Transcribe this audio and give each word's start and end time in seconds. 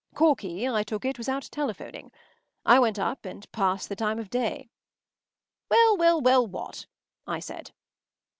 Corky, 0.15 0.67
I 0.67 0.81
took 0.81 1.05
it, 1.05 1.19
was 1.19 1.29
out 1.29 1.47
telephoning. 1.51 2.11
I 2.65 2.79
went 2.79 2.97
up 2.97 3.23
and 3.23 3.45
passed 3.51 3.87
the 3.87 3.95
time 3.95 4.17
of 4.17 4.31
day. 4.31 4.71
“Well, 5.69 5.95
well, 5.95 6.19
well, 6.19 6.47
what?” 6.47 6.87
I 7.27 7.39
said. 7.39 7.69